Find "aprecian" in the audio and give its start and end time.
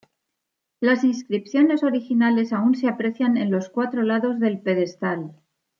2.87-3.37